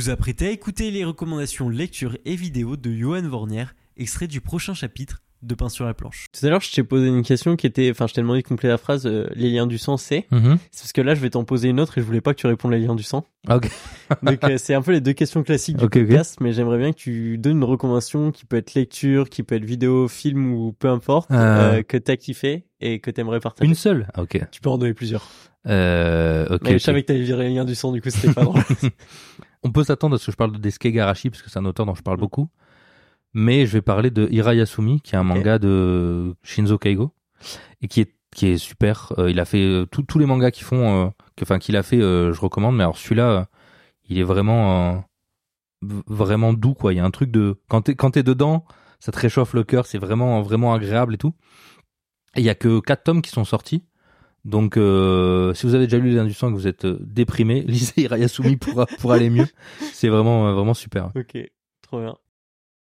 vous 0.00 0.08
apprêtez 0.08 0.46
à 0.48 0.50
écouter 0.50 0.90
les 0.90 1.04
recommandations 1.04 1.68
lecture 1.68 2.16
et 2.24 2.34
vidéo 2.34 2.76
de 2.78 2.90
Johan 2.90 3.20
Vornier, 3.28 3.64
extrait 3.98 4.28
du 4.28 4.40
prochain 4.40 4.72
chapitre 4.72 5.20
de 5.42 5.54
Pain 5.54 5.68
sur 5.68 5.84
la 5.84 5.92
planche. 5.92 6.28
Tout 6.32 6.46
à 6.46 6.48
l'heure, 6.48 6.62
je 6.62 6.72
t'ai 6.72 6.82
posé 6.82 7.06
une 7.08 7.22
question 7.22 7.54
qui 7.54 7.66
était, 7.66 7.90
enfin, 7.90 8.06
je 8.06 8.14
t'ai 8.14 8.22
demandé 8.22 8.40
de 8.40 8.46
compléter 8.48 8.68
la 8.68 8.78
phrase 8.78 9.06
euh, 9.06 9.28
les 9.34 9.50
liens 9.50 9.66
du 9.66 9.76
sang, 9.76 9.98
c'est. 9.98 10.26
Mhm. 10.30 10.56
C'est 10.70 10.82
parce 10.84 10.92
que 10.94 11.02
là, 11.02 11.14
je 11.14 11.20
vais 11.20 11.28
t'en 11.28 11.44
poser 11.44 11.68
une 11.68 11.80
autre 11.80 11.98
et 11.98 12.00
je 12.00 12.06
voulais 12.06 12.22
pas 12.22 12.32
que 12.32 12.40
tu 12.40 12.46
répondes 12.46 12.72
les 12.72 12.78
liens 12.78 12.94
du 12.94 13.02
sang. 13.02 13.26
Ah, 13.46 13.56
Ok. 13.56 13.70
Donc, 14.22 14.42
euh, 14.44 14.56
c'est 14.56 14.72
un 14.72 14.80
peu 14.80 14.92
les 14.92 15.02
deux 15.02 15.12
questions 15.12 15.42
classiques 15.42 15.76
du 15.76 15.84
Ok, 15.84 15.96
ok. 15.96 16.02
podcast, 16.06 16.38
mais 16.40 16.54
j'aimerais 16.54 16.78
bien 16.78 16.92
que 16.92 16.98
tu 16.98 17.36
donnes 17.36 17.58
une 17.58 17.64
recommandation 17.64 18.32
qui 18.32 18.46
peut 18.46 18.56
être 18.56 18.72
lecture, 18.72 19.28
qui 19.28 19.42
peut 19.42 19.54
être 19.56 19.64
vidéo, 19.66 20.08
film 20.08 20.50
ou 20.54 20.72
peu 20.72 20.88
importe, 20.88 21.30
Euh. 21.30 21.78
euh, 21.78 21.82
que 21.82 21.98
t'as 21.98 22.16
kiffé 22.16 22.64
et 22.80 23.00
que 23.00 23.10
t'aimerais 23.10 23.40
partager. 23.40 23.68
Une 23.68 23.74
seule. 23.74 24.08
Ah, 24.14 24.22
Ok. 24.22 24.40
Tu 24.50 24.62
peux 24.62 24.70
en 24.70 24.78
donner 24.78 24.94
plusieurs. 24.94 25.28
Euh, 25.66 26.46
ok. 26.54 26.62
mais 26.64 26.72
je 26.78 26.78
savais 26.78 27.02
que 27.02 27.08
t'allais 27.08 27.20
virer 27.22 27.48
les 27.48 27.54
liens 27.54 27.66
du 27.66 27.74
sang, 27.74 27.92
du 27.92 28.00
coup, 28.00 28.08
c'était 28.08 28.32
pas 28.32 28.44
drôle. 28.44 28.62
On 29.62 29.70
peut 29.72 29.84
s'attendre 29.84 30.14
à 30.14 30.18
ce 30.18 30.26
que 30.26 30.32
je 30.32 30.36
parle 30.36 30.52
de 30.52 30.58
Desuke 30.58 30.88
Garashi 30.88 31.30
parce 31.30 31.42
que 31.42 31.50
c'est 31.50 31.58
un 31.58 31.64
auteur 31.66 31.86
dont 31.86 31.94
je 31.94 32.02
parle 32.02 32.16
Mm. 32.16 32.20
beaucoup. 32.20 32.48
Mais 33.34 33.66
je 33.66 33.72
vais 33.74 33.82
parler 33.82 34.10
de 34.10 34.26
Hirayasumi 34.30 35.00
qui 35.02 35.14
est 35.14 35.18
un 35.18 35.22
manga 35.22 35.58
de 35.58 36.34
Shinzo 36.42 36.78
Kaigo 36.78 37.12
et 37.80 37.88
qui 37.88 38.00
est 38.02 38.14
qui 38.32 38.46
est 38.46 38.58
super. 38.58 39.12
Euh, 39.18 39.28
il 39.30 39.40
a 39.40 39.44
fait 39.44 39.58
euh, 39.64 39.86
tous 39.86 40.18
les 40.20 40.24
mangas 40.26 40.52
font, 40.62 41.06
euh, 41.06 41.10
que- 41.36 41.42
enfin 41.44 41.58
qu'il 41.58 41.76
a 41.76 41.82
fait, 41.82 42.00
euh, 42.00 42.32
je 42.32 42.40
recommande. 42.40 42.76
Mais 42.76 42.84
alors 42.84 42.96
celui-là, 42.96 43.48
il 44.08 44.18
est 44.18 44.22
vraiment 44.22 45.04
vraiment 45.82 46.52
doux 46.52 46.74
quoi. 46.74 46.92
Il 46.92 46.96
y 46.96 47.00
a 47.00 47.04
un 47.04 47.10
truc 47.10 47.30
de 47.30 47.60
quand 47.68 47.82
t'es 47.82 47.94
quand 47.96 48.12
t'es 48.12 48.22
dedans, 48.22 48.64
ça 49.00 49.10
te 49.12 49.18
réchauffe 49.18 49.52
le 49.54 49.64
cœur. 49.64 49.86
C'est 49.86 49.98
vraiment 49.98 50.42
vraiment 50.42 50.74
agréable 50.74 51.14
et 51.14 51.18
tout. 51.18 51.34
Il 52.36 52.42
y 52.44 52.48
a 52.48 52.54
que 52.54 52.78
quatre 52.80 53.02
tomes 53.04 53.22
qui 53.22 53.30
sont 53.30 53.44
sortis. 53.44 53.84
Donc, 54.44 54.76
euh, 54.76 55.52
si 55.54 55.66
vous 55.66 55.74
avez 55.74 55.86
déjà 55.86 55.98
lu 55.98 56.10
Les 56.10 56.32
Sang 56.32 56.48
et 56.48 56.52
que 56.52 56.56
vous 56.56 56.66
êtes 56.66 56.84
euh, 56.84 56.98
déprimé, 57.00 57.60
lisez 57.66 58.02
Hirayasumi 58.02 58.56
pour, 58.56 58.86
pour 58.98 59.12
aller 59.12 59.30
mieux. 59.30 59.46
C'est 59.92 60.08
vraiment, 60.08 60.48
euh, 60.48 60.52
vraiment 60.52 60.74
super. 60.74 61.10
ok, 61.14 61.38
trop 61.82 62.00
bien. 62.00 62.16